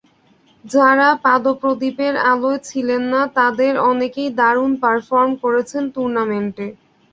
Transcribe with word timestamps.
যাঁরা 0.65 1.09
পাদপ্রদীপের 1.25 2.13
আলোয় 2.31 2.59
ছিলেন 2.69 3.01
না, 3.13 3.21
তাঁদের 3.37 3.73
অনেকেই 3.91 4.29
দারুণ 4.39 4.71
পারফরম 4.83 5.31
করেছেন 5.43 5.83
টুর্নামেন্টে। 5.95 6.67